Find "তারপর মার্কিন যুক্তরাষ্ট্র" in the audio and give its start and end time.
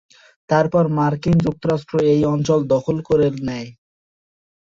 0.49-1.95